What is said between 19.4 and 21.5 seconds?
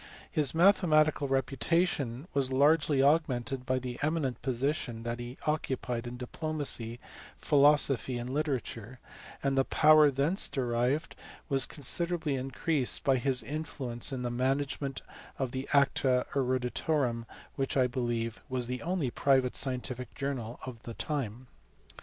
scientific journal of the time.